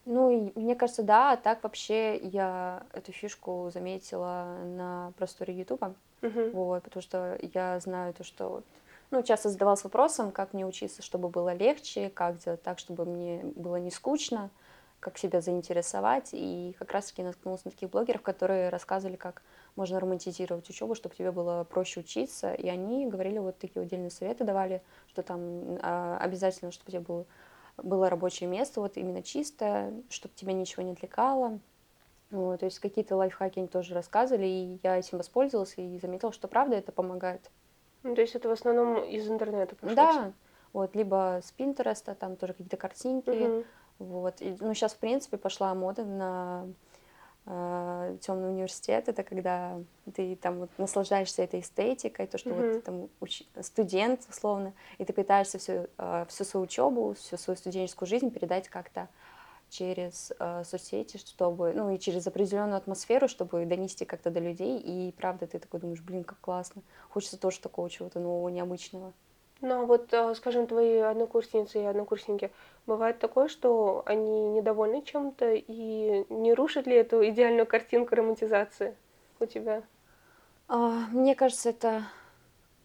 Ну, 0.05 0.51
мне 0.55 0.75
кажется, 0.75 1.03
да, 1.03 1.31
а 1.31 1.37
так 1.37 1.63
вообще 1.63 2.17
я 2.17 2.83
эту 2.91 3.13
фишку 3.13 3.69
заметила 3.73 4.57
на 4.65 5.13
просторе 5.17 5.53
Ютуба. 5.53 5.95
Мгм. 6.21 6.51
Вот, 6.51 6.83
потому 6.83 7.01
что 7.01 7.37
я 7.53 7.79
знаю 7.79 8.13
то, 8.13 8.25
что 8.25 8.49
вот, 8.49 8.65
ну, 9.11 9.21
часто 9.23 9.49
задавалась 9.49 9.83
вопросом, 9.83 10.31
как 10.31 10.53
мне 10.53 10.65
учиться, 10.65 11.01
чтобы 11.01 11.27
было 11.27 11.53
легче, 11.53 12.09
как 12.09 12.37
сделать 12.37 12.63
так, 12.63 12.79
чтобы 12.79 13.05
мне 13.05 13.43
было 13.55 13.75
не 13.75 13.91
скучно, 13.91 14.49
как 15.01 15.17
себя 15.17 15.41
заинтересовать. 15.41 16.29
И 16.31 16.73
как 16.79 16.91
раз-таки 16.93 17.21
наткнулась 17.21 17.65
на 17.65 17.71
таких 17.71 17.89
блогеров, 17.89 18.21
которые 18.21 18.69
рассказывали, 18.69 19.17
как 19.17 19.41
можно 19.75 19.99
романтизировать 19.99 20.69
учебу, 20.69 20.95
чтобы 20.95 21.13
тебе 21.13 21.31
было 21.31 21.65
проще 21.65 21.99
учиться. 21.99 22.53
И 22.53 22.69
они 22.69 23.05
говорили 23.07 23.39
вот 23.39 23.59
такие 23.59 23.81
отдельные 23.81 24.11
советы 24.11 24.45
давали, 24.45 24.81
что 25.07 25.23
там 25.23 25.77
а, 25.81 26.17
обязательно, 26.17 26.71
чтобы 26.71 26.87
у 26.87 26.91
тебя 26.91 27.01
было, 27.01 27.25
было 27.77 28.09
рабочее 28.09 28.47
место, 28.47 28.79
вот 28.79 28.95
именно 28.95 29.21
чистое, 29.23 29.93
чтобы 30.09 30.33
тебя 30.35 30.53
ничего 30.53 30.83
не 30.83 30.93
отвлекало. 30.93 31.59
Вот, 32.29 32.61
то 32.61 32.65
есть 32.65 32.79
какие-то 32.79 33.17
лайфхаки 33.17 33.59
они 33.59 33.67
тоже 33.67 33.93
рассказывали, 33.93 34.45
и 34.45 34.79
я 34.83 34.97
этим 34.97 35.17
воспользовалась 35.17 35.73
и 35.75 35.99
заметила, 35.99 36.31
что 36.31 36.47
правда 36.47 36.77
это 36.77 36.93
помогает. 36.93 37.51
Ну, 38.03 38.15
то 38.15 38.21
есть 38.21 38.35
это 38.35 38.49
в 38.49 38.51
основном 38.51 39.03
из 39.03 39.29
интернета 39.29 39.75
пошло 39.75 39.95
Да, 39.95 40.31
вот, 40.73 40.95
либо 40.95 41.39
с 41.43 41.51
Пинтереста, 41.51 42.15
там 42.15 42.35
тоже 42.35 42.53
какие-то 42.53 42.77
картинки, 42.77 43.29
Мгм. 43.29 43.63
вот. 43.99 44.41
И, 44.41 44.55
ну, 44.59 44.73
сейчас, 44.73 44.93
в 44.93 44.97
принципе, 44.97 45.37
пошла 45.37 45.73
мода 45.75 46.03
на 46.03 46.67
темный 47.45 48.49
университет, 48.49 49.09
это 49.09 49.23
когда 49.23 49.79
ты 50.13 50.35
там 50.35 50.59
вот 50.59 50.69
наслаждаешься 50.77 51.41
этой 51.41 51.61
эстетикой, 51.61 52.27
то, 52.27 52.37
что 52.37 52.53
вот 52.53 52.65
Мгм. 52.65 52.73
ты 52.75 52.81
там 52.81 53.09
уч- 53.19 53.63
студент, 53.63 54.21
условно, 54.29 54.73
и 54.99 55.05
ты 55.05 55.11
пытаешься 55.11 55.57
всю, 55.57 55.87
э, 55.97 56.25
всю 56.29 56.43
свою 56.43 56.65
учебу, 56.65 57.15
всю 57.15 57.37
свою 57.37 57.57
студенческую 57.57 58.07
жизнь 58.07 58.29
передать 58.29 58.69
как-то 58.69 59.07
через 59.71 60.31
э, 60.37 60.63
соцсети, 60.65 61.17
чтобы, 61.17 61.73
ну 61.73 61.89
и 61.89 61.97
через 61.97 62.27
определенную 62.27 62.77
атмосферу, 62.77 63.27
чтобы 63.27 63.65
донести 63.65 64.05
как-то 64.05 64.29
до 64.29 64.39
людей. 64.39 64.77
И 64.77 65.13
правда, 65.13 65.47
ты 65.47 65.59
такой 65.59 65.79
думаешь, 65.79 66.01
блин, 66.01 66.23
как 66.23 66.39
классно. 66.41 66.83
Хочется 67.09 67.39
тоже 67.39 67.59
такого 67.59 67.89
чего-то 67.89 68.19
нового, 68.19 68.49
необычного. 68.49 69.13
Ну, 69.61 69.83
а 69.83 69.85
вот, 69.85 70.13
а, 70.13 70.35
скажем, 70.35 70.67
твои 70.67 70.97
однокурсницы 70.97 71.81
и 71.81 71.85
однокурсники, 71.85 72.51
бывает 72.85 73.19
такое, 73.19 73.47
что 73.47 74.03
они 74.05 74.49
недовольны 74.49 75.03
чем-то, 75.03 75.53
и 75.53 76.25
не 76.29 76.53
рушит 76.53 76.87
ли 76.87 76.95
эту 76.95 77.27
идеальную 77.29 77.65
картинку 77.65 78.15
романтизации 78.15 78.95
у 79.39 79.45
тебя? 79.45 79.83
А, 80.67 81.07
Мне 81.11 81.35
кажется, 81.35 81.69
это 81.69 82.03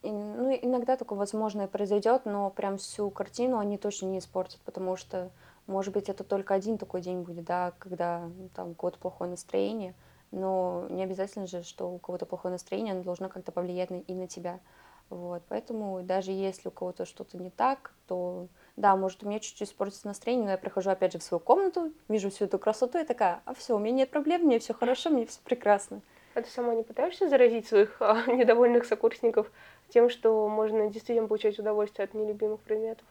ну, 0.02 0.57
иногда 0.62 0.97
такое 0.97 1.19
возможно 1.19 1.62
и 1.62 1.66
произойдет, 1.66 2.26
но 2.26 2.50
прям 2.50 2.78
всю 2.78 3.11
картину 3.11 3.59
они 3.59 3.78
точно 3.78 4.07
не 4.07 4.19
испортят, 4.19 4.61
потому 4.64 4.97
что, 4.97 5.31
может 5.66 5.92
быть, 5.92 6.08
это 6.08 6.25
только 6.25 6.54
один 6.54 6.78
такой 6.78 7.00
день 7.00 7.23
будет, 7.23 7.44
да, 7.44 7.73
когда 7.78 8.20
ну, 8.20 8.49
там 8.54 8.70
у 8.70 8.75
кого-то 8.75 8.99
плохое 8.99 9.30
настроение, 9.30 9.94
но 10.30 10.87
не 10.90 11.02
обязательно 11.02 11.46
же, 11.46 11.62
что 11.62 11.90
у 11.90 11.99
кого-то 11.99 12.26
плохое 12.26 12.52
настроение, 12.52 12.92
оно 12.92 13.02
должно 13.02 13.28
как-то 13.28 13.52
повлиять 13.52 13.90
на- 13.90 14.00
и 14.00 14.14
на 14.14 14.26
тебя. 14.28 14.61
Вот, 15.08 15.42
поэтому 15.49 16.02
даже 16.02 16.32
если 16.32 16.68
у 16.68 16.73
кого-то 16.73 17.04
что-то 17.04 17.37
не 17.38 17.50
так, 17.50 17.92
то 18.08 18.49
да, 18.75 18.96
может, 18.96 19.23
у 19.23 19.28
меня 19.28 19.38
чуть-чуть 19.38 19.68
испортится 19.68 20.08
настроение, 20.08 20.46
но 20.46 20.50
я 20.52 20.58
прихожу 20.58 20.90
опять 20.90 21.12
же 21.12 21.18
в 21.18 21.23
свою 21.23 21.40
комнату, 21.40 21.92
вижу 22.08 22.28
всю 22.30 22.46
эту 22.46 22.58
красоту 22.58 22.99
и 22.99 23.04
такая, 23.04 23.40
а 23.44 23.54
все, 23.54 23.76
у 23.76 23.78
меня 23.78 23.94
нет 23.94 24.11
проблем, 24.11 24.42
мне 24.42 24.58
все 24.58 24.75
хорошо, 24.75 25.11
мне 25.11 25.26
все 25.26 25.40
прекрасно. 25.44 26.02
А 26.35 26.42
ты 26.42 26.50
сама 26.50 26.75
не 26.75 26.82
пытаешься 26.85 27.28
заразить 27.28 27.66
своих 27.66 27.96
а, 28.00 28.26
недовольных 28.30 28.85
сокурсников 28.85 29.50
тем, 29.88 30.11
что 30.11 30.49
можно 30.49 30.88
действительно 30.90 31.28
получать 31.28 31.58
удовольствие 31.58 32.04
от 32.04 32.14
нелюбимых 32.14 32.61
предметов? 32.61 33.06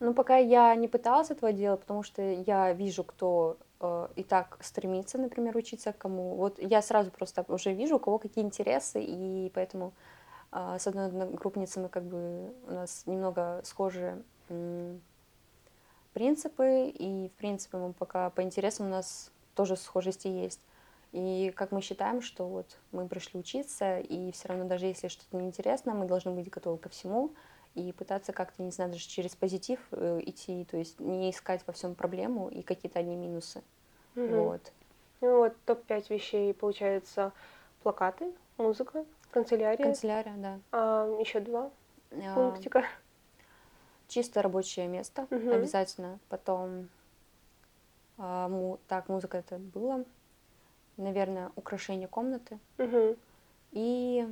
Ну, 0.00 0.14
пока 0.14 0.36
я 0.36 0.74
не 0.76 0.88
пыталась 0.88 1.30
этого 1.30 1.52
делать, 1.52 1.80
потому 1.80 2.02
что 2.04 2.22
я 2.22 2.72
вижу, 2.72 3.02
кто 3.04 3.58
э, 3.80 4.08
и 4.16 4.22
так 4.22 4.58
стремится, 4.60 5.18
например, 5.18 5.56
учиться, 5.56 5.92
кому. 5.92 6.36
Вот 6.36 6.58
я 6.60 6.82
сразу 6.82 7.10
просто 7.10 7.44
уже 7.48 7.72
вижу, 7.74 7.96
у 7.96 7.98
кого 7.98 8.18
какие 8.18 8.44
интересы, 8.44 9.02
и 9.02 9.50
поэтому 9.54 9.92
А, 10.52 10.78
С 10.78 10.88
одной 10.88 11.06
одногруппницей 11.06 11.82
мы 11.82 11.90
как 11.90 12.04
бы, 12.04 12.52
у 12.68 12.72
нас 12.72 13.04
немного 13.06 13.60
схожие 13.64 14.22
принципы, 16.12 16.88
и, 16.88 17.28
в 17.28 17.38
принципе, 17.38 17.76
мы 17.78 17.92
пока 17.92 18.30
по 18.30 18.42
интересам 18.42 18.86
у 18.86 18.90
нас 18.90 19.30
тоже 19.54 19.76
схожести 19.76 20.28
есть. 20.28 20.60
И 21.12 21.52
как 21.56 21.72
мы 21.72 21.80
считаем, 21.80 22.20
что 22.20 22.46
вот 22.46 22.76
мы 22.92 23.08
пришли 23.08 23.40
учиться, 23.40 23.98
и 23.98 24.30
все 24.32 24.48
равно 24.48 24.64
даже 24.66 24.86
если 24.86 25.08
что-то 25.08 25.36
неинтересно, 25.36 25.94
мы 25.94 26.06
должны 26.06 26.32
быть 26.32 26.50
готовы 26.50 26.78
ко 26.78 26.88
всему 26.88 27.30
и 27.78 27.92
пытаться 27.92 28.32
как-то, 28.32 28.62
не 28.62 28.70
знаю, 28.70 28.90
даже 28.90 29.06
через 29.06 29.34
позитив 29.36 29.80
э, 29.92 30.20
идти, 30.24 30.64
то 30.64 30.76
есть 30.76 30.98
не 31.00 31.30
искать 31.30 31.62
во 31.66 31.72
всем 31.72 31.94
проблему 31.94 32.48
и 32.48 32.62
какие-то 32.62 32.98
одни 32.98 33.16
минусы. 33.16 33.62
Мгм. 34.14 34.34
Вот. 34.36 34.72
Ну 35.20 35.38
вот 35.38 35.56
топ-5 35.64 36.10
вещей, 36.10 36.52
получается, 36.54 37.32
плакаты, 37.82 38.32
музыка, 38.56 39.04
канцелярия, 39.30 39.84
Канцелярия, 39.84 40.34
да. 40.36 40.60
а, 40.72 41.06
еще 41.20 41.40
два 41.40 41.70
А, 42.12 42.34
пунктика. 42.34 42.84
Чисто 44.08 44.42
рабочее 44.42 44.88
место 44.88 45.26
Мгм. 45.30 45.52
обязательно. 45.52 46.18
Потом, 46.28 46.88
а, 48.16 48.48
му- 48.48 48.78
так, 48.88 49.08
музыка 49.08 49.38
это 49.38 49.58
было. 49.58 50.04
Наверное, 50.96 51.52
украшение 51.56 52.08
комнаты. 52.08 52.58
Мгм. 52.78 53.16
И 53.72 54.26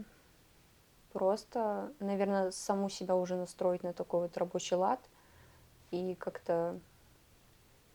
просто, 1.17 1.93
наверное, 1.99 2.51
саму 2.51 2.91
себя 2.91 3.17
уже 3.17 3.37
настроить 3.37 3.83
на 3.83 3.95
такой 3.95 4.21
вот 4.21 4.37
рабочий 4.37 4.77
лад. 4.77 5.01
И 5.91 6.15
как-то, 6.17 6.79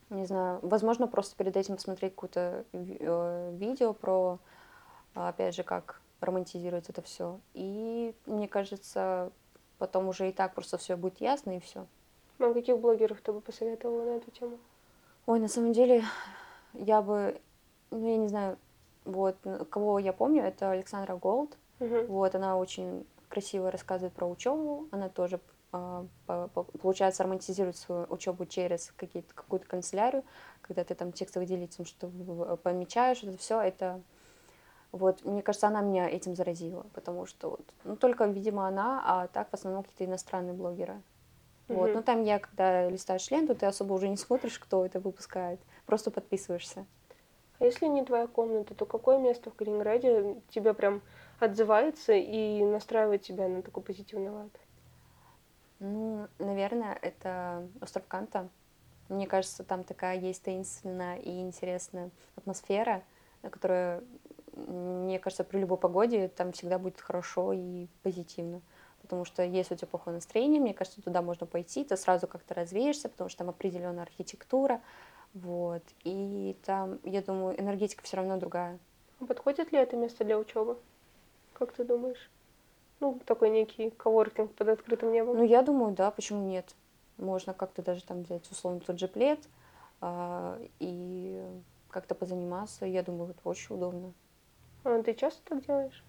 не 0.09 0.25
знаю, 0.25 0.59
возможно, 0.63 1.07
просто 1.07 1.35
перед 1.35 1.55
этим 1.55 1.75
посмотреть 1.75 2.15
какое-то 2.15 2.65
э, 2.73 3.55
видео 3.57 3.93
про, 3.93 4.39
опять 5.13 5.53
же, 5.53 5.61
как 5.61 6.01
романтизировать 6.19 6.89
это 6.89 7.03
все. 7.03 7.39
И 7.53 8.15
мне 8.25 8.47
кажется, 8.47 9.31
потом 9.77 10.07
уже 10.07 10.29
и 10.29 10.31
так 10.31 10.55
просто 10.55 10.79
все 10.79 10.95
будет 10.95 11.21
ясно 11.21 11.57
и 11.57 11.59
все. 11.59 11.85
А 12.39 12.51
каких 12.53 12.79
блогеров 12.79 13.21
ты 13.21 13.31
бы 13.33 13.41
посоветовала 13.41 14.03
на 14.03 14.17
эту 14.17 14.31
тему? 14.31 14.57
Ой, 15.27 15.39
на 15.39 15.47
самом 15.47 15.73
деле, 15.73 16.03
я 16.73 17.03
бы, 17.03 17.39
ну, 17.91 18.07
я 18.07 18.17
не 18.17 18.29
знаю, 18.29 18.57
вот, 19.05 19.37
кого 19.69 19.99
я 19.99 20.11
помню, 20.11 20.41
это 20.41 20.71
Александра 20.71 21.15
Голд. 21.15 21.55
Мгм. 21.81 22.05
Вот, 22.07 22.35
она 22.35 22.57
очень 22.57 23.05
красиво 23.27 23.71
рассказывает 23.71 24.13
про 24.13 24.27
учебу. 24.27 24.87
Она 24.91 25.09
тоже, 25.09 25.39
а, 25.71 26.05
по- 26.27 26.47
по- 26.49 26.63
получается, 26.63 27.23
романтизирует 27.23 27.75
свою 27.75 28.05
учебу 28.09 28.45
через 28.45 28.93
какие-то, 28.95 29.33
какую-то 29.33 29.65
канцелярию, 29.67 30.23
когда 30.61 30.83
ты 30.83 30.93
там 30.95 31.11
текстовых 31.11 31.49
делителем 31.49 31.85
что 31.85 32.07
помечаешь, 32.57 33.23
это 33.23 33.37
все, 33.37 33.59
это 33.59 34.01
вот, 34.91 35.23
мне 35.25 35.41
кажется, 35.41 35.67
она 35.67 35.81
меня 35.81 36.07
этим 36.09 36.35
заразила, 36.35 36.85
потому 36.93 37.25
что 37.25 37.51
вот, 37.51 37.61
ну, 37.83 37.95
только, 37.95 38.25
видимо, 38.25 38.67
она, 38.67 39.01
а 39.05 39.27
так 39.27 39.49
в 39.49 39.53
основном 39.53 39.83
какие-то 39.83 40.05
иностранные 40.05 40.53
блогеры. 40.53 41.01
Вот, 41.67 41.87
Мгм. 41.87 41.93
но 41.95 42.01
там 42.03 42.23
я, 42.23 42.39
когда 42.39 42.89
листаешь 42.89 43.31
ленту, 43.31 43.55
ты 43.55 43.65
особо 43.65 43.93
уже 43.93 44.09
не 44.09 44.17
смотришь, 44.17 44.59
кто 44.59 44.85
это 44.85 44.99
выпускает, 44.99 45.61
просто 45.85 46.11
подписываешься. 46.11 46.85
А 47.59 47.65
если 47.65 47.85
не 47.85 48.03
твоя 48.03 48.27
комната, 48.27 48.75
то 48.75 48.85
какое 48.85 49.17
место 49.19 49.51
в 49.51 49.53
Калининграде 49.53 50.41
тебе 50.49 50.73
прям 50.73 51.01
отзывается 51.41 52.13
и 52.13 52.63
настраивает 52.63 53.23
тебя 53.23 53.47
на 53.47 53.61
такой 53.61 53.83
позитивный 53.83 54.29
лад? 54.29 54.51
Ну, 55.79 56.27
наверное, 56.37 56.97
это 57.01 57.67
остров 57.81 58.05
Канта. 58.07 58.49
Мне 59.09 59.27
кажется, 59.27 59.63
там 59.63 59.83
такая 59.83 60.17
есть 60.19 60.43
таинственная 60.43 61.17
и 61.17 61.41
интересная 61.41 62.11
атмосфера, 62.35 63.03
которая, 63.41 64.03
мне 64.53 65.19
кажется, 65.19 65.43
при 65.43 65.59
любой 65.59 65.77
погоде 65.77 66.27
там 66.27 66.51
всегда 66.51 66.77
будет 66.77 67.01
хорошо 67.01 67.51
и 67.53 67.87
позитивно. 68.03 68.61
Потому 69.01 69.25
что 69.25 69.43
если 69.43 69.73
у 69.73 69.77
тебя 69.77 69.87
плохое 69.87 70.13
настроение, 70.13 70.61
мне 70.61 70.73
кажется, 70.73 71.01
туда 71.01 71.21
можно 71.21 71.47
пойти, 71.47 71.83
ты 71.83 71.97
сразу 71.97 72.27
как-то 72.27 72.53
развеешься, 72.53 73.09
потому 73.09 73.29
что 73.29 73.39
там 73.39 73.49
определенная 73.49 74.03
архитектура, 74.03 74.81
вот. 75.33 75.83
И 76.03 76.55
там, 76.65 76.99
я 77.03 77.21
думаю, 77.21 77.59
энергетика 77.59 78.03
все 78.03 78.17
равно 78.17 78.37
другая. 78.37 78.77
А 79.19 79.25
Подходит 79.25 79.71
ли 79.71 79.79
это 79.79 79.97
место 79.97 80.23
для 80.23 80.37
учебы? 80.37 80.77
Как 81.61 81.73
ты 81.73 81.83
думаешь? 81.83 82.31
Ну, 83.01 83.19
такой 83.23 83.51
некий 83.51 83.91
коворкинг 83.91 84.51
под 84.55 84.69
открытым 84.69 85.11
небом. 85.11 85.37
Ну, 85.37 85.43
я 85.43 85.61
думаю, 85.61 85.93
да, 85.93 86.09
почему 86.09 86.43
нет? 86.43 86.73
Можно 87.17 87.53
как-то 87.53 87.83
даже 87.83 88.03
там 88.03 88.23
взять, 88.23 88.49
условно, 88.49 88.79
тот 88.79 88.97
же 88.97 89.07
плед 89.07 89.39
а, 90.01 90.59
и 90.79 91.39
как-то 91.87 92.15
позаниматься. 92.15 92.87
Я 92.87 93.03
думаю, 93.03 93.29
это 93.29 93.41
очень 93.43 93.75
удобно. 93.75 94.11
А 94.83 95.03
ты 95.03 95.13
часто 95.13 95.39
так 95.47 95.63
делаешь? 95.67 96.03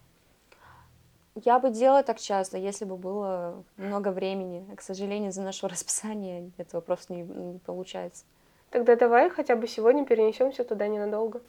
Я 1.35 1.59
бы 1.59 1.69
делала 1.69 2.01
так 2.01 2.19
часто, 2.19 2.57
если 2.57 2.85
бы 2.85 2.97
было 2.97 3.63
много 3.77 4.07
времени. 4.07 4.65
К 4.75 4.81
сожалению, 4.81 5.29
из-за 5.29 5.43
нашего 5.43 5.69
расписания 5.71 6.49
этого 6.57 6.81
просто 6.81 7.13
не, 7.13 7.21
не 7.21 7.59
получается. 7.59 8.25
Тогда 8.71 8.95
давай 8.95 9.29
хотя 9.29 9.55
бы 9.55 9.67
сегодня 9.67 10.03
перенесемся 10.03 10.63
туда 10.63 10.87
ненадолго. 10.87 11.41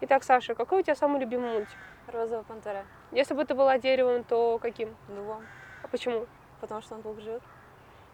Итак, 0.00 0.24
Саша, 0.24 0.54
какой 0.54 0.80
у 0.80 0.82
тебя 0.82 0.96
самый 0.96 1.20
любимый 1.20 1.52
мультик? 1.52 1.76
Розовая 2.12 2.42
пантера. 2.44 2.84
Если 3.10 3.34
бы 3.34 3.44
ты 3.44 3.54
была 3.54 3.78
деревом, 3.78 4.24
то 4.24 4.58
каким? 4.58 4.94
Дубом, 5.08 5.46
А 5.82 5.88
почему? 5.88 6.26
потому 6.60 6.80
что 6.82 6.94
он 6.94 7.02
долго 7.02 7.20
живет. 7.20 7.42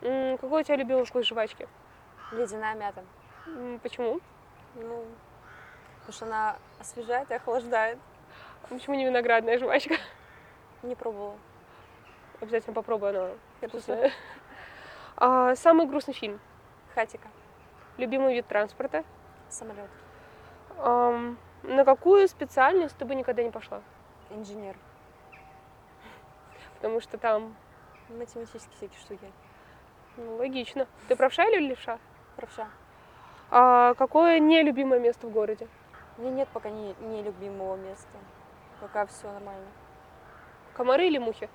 М, 0.02 0.38
Какой 0.38 0.61
у 0.62 0.64
тебя 0.64 0.76
любимый 0.76 1.04
вкус 1.04 1.26
жвачки? 1.26 1.68
Ледяная 2.32 2.74
мята. 2.74 3.04
М, 3.46 3.78
Почему? 3.80 4.20
Ну, 4.76 5.04
потому 6.00 6.12
что 6.12 6.26
она 6.26 6.56
освежает 6.80 7.30
и 7.30 7.34
охлаждает. 7.34 7.98
А 8.62 8.68
Почему 8.68 8.94
не 8.96 9.04
виноградная 9.04 9.58
жвачка? 9.58 9.96
Не 10.82 10.94
пробовала. 10.94 11.37
Обязательно 12.40 12.74
попробуй, 12.74 13.11
она 13.11 13.30
вкусная. 13.68 14.12
А, 15.20 15.56
самый 15.56 15.87
грустный 15.88 16.14
фильм? 16.14 16.38
Хатика. 16.94 17.26
Любимый 17.96 18.34
вид 18.34 18.46
транспорта? 18.46 19.02
Самолет. 19.48 19.90
Ам, 20.78 21.37
на 21.62 21.84
какую 21.84 22.28
специальность 22.28 22.96
ты 22.96 23.04
бы 23.04 23.14
никогда 23.14 23.42
не 23.42 23.50
пошла? 23.50 23.82
Инженер. 24.30 24.76
Потому 26.74 27.00
что 27.00 27.18
там, 27.18 27.56
Математические 28.08 28.72
всякие 28.76 28.98
штуки. 29.00 29.32
ну, 30.16 30.36
логично. 30.36 30.86
Ты 31.08 31.16
правша 31.16 31.44
или 31.44 31.68
левша? 31.68 31.98
Правша. 32.36 32.68
А 33.50 33.92
какое 33.94 34.38
нелюбимое 34.38 34.98
место 34.98 35.26
в 35.26 35.30
городе? 35.30 35.68
У 36.16 36.22
меня 36.22 36.30
нет 36.32 36.48
пока 36.48 36.70
не, 36.70 36.94
нелюбимого 37.00 37.76
места. 37.76 38.16
Пока 38.80 39.04
все 39.06 39.30
нормально. 39.30 39.66
Комары 40.74 41.06
или 41.06 41.18
мухи? 41.18 41.50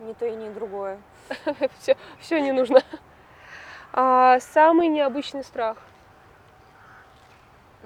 Ни 0.00 0.12
то 0.12 0.26
и 0.26 0.34
ни 0.34 0.52
другое. 0.52 1.00
все, 2.20 2.40
не 2.40 2.52
нужно. 2.52 2.82
А, 3.92 4.40
самый 4.40 4.88
необычный 4.88 5.42
страх. 5.42 5.78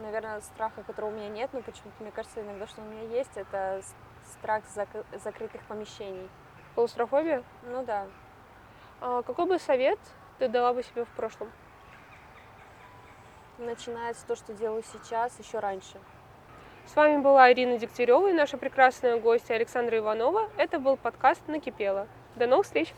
Наверное, 0.03 0.41
страха, 0.41 0.83
которого 0.85 1.11
у 1.11 1.13
меня 1.13 1.29
нет, 1.29 1.51
но 1.53 1.61
почему-то 1.61 2.03
мне 2.03 2.13
кажется 2.13 2.41
иногда, 2.41 2.67
что 2.67 2.81
у 2.81 2.85
меня 2.85 3.03
есть, 3.03 3.37
это 3.37 3.83
страх 4.25 4.63
зак- 4.75 5.05
закрытых 5.23 5.61
помещений. 5.63 6.29
Клаустрофобия. 6.75 7.43
Ну 7.65 7.85
да. 7.85 8.07
А 9.01 9.23
какой 9.23 9.47
бы 9.47 9.59
совет 9.59 9.99
ты 10.39 10.49
дала 10.49 10.73
бы 10.73 10.83
себе 10.83 11.05
в 11.05 11.09
прошлом? 11.11 11.51
Начинается 13.59 14.25
то, 14.27 14.37
что 14.37 14.53
делаю 14.53 14.85
сейчас, 14.85 15.37
еще 15.41 15.59
раньше. 15.59 15.99
С 16.87 16.95
вами 16.95 17.21
была 17.21 17.53
Ирина 17.53 17.77
Дегтярева 17.77 18.29
и 18.29 18.33
наша 18.33 18.57
прекрасная 18.57 19.19
гостья 19.19 19.55
Александра 19.55 19.99
Иванова. 19.99 20.49
Это 20.57 20.79
был 20.79 20.97
подкаст 20.97 21.43
«Накипело». 21.49 22.07
До 22.37 22.47
новых 22.47 22.67
встреч! 22.67 22.95